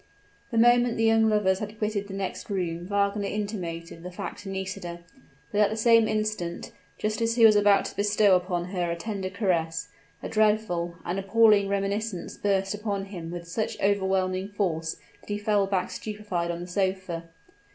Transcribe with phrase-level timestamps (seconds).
[0.49, 4.49] The moment the young lovers had quitted the next room Wagner intimated the fact to
[4.49, 5.01] Nisida;
[5.51, 8.95] but at the same instant, just as he was about to bestow upon her a
[8.95, 9.89] tender caress,
[10.23, 15.67] a dreadful, an appalling reminiscence burst upon him with such overwhelming force that he fell
[15.67, 17.25] back stupefied on the sofa.